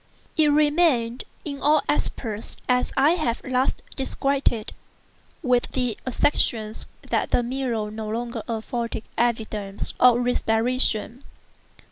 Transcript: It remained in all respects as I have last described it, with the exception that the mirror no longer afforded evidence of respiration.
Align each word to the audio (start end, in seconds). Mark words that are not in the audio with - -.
It 0.35 0.47
remained 0.47 1.25
in 1.45 1.61
all 1.61 1.83
respects 1.87 2.57
as 2.67 2.91
I 2.97 3.11
have 3.11 3.39
last 3.43 3.83
described 3.95 4.51
it, 4.51 4.71
with 5.43 5.67
the 5.73 5.95
exception 6.07 6.73
that 7.07 7.29
the 7.29 7.43
mirror 7.43 7.91
no 7.91 8.09
longer 8.09 8.41
afforded 8.47 9.03
evidence 9.15 9.93
of 9.99 10.17
respiration. 10.25 11.21